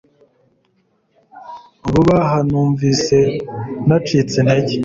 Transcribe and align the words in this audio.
Vuba 1.89 2.15
aha 2.25 2.37
numvise 2.49 3.19
nacitse 3.87 4.33
intege. 4.41 4.75